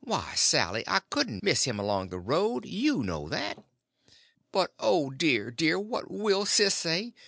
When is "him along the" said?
1.62-2.18